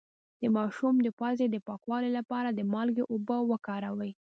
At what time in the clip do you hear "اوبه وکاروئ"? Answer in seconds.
3.11-4.11